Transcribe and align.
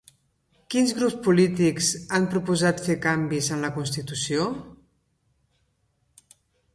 Quins 0.75 0.91
grups 0.99 1.17
polítics 1.25 1.89
han 2.17 2.25
proposat 2.31 2.81
fer 2.85 2.95
canvis 3.03 3.49
en 3.57 3.61
la 3.65 3.71
constitució? 3.75 4.49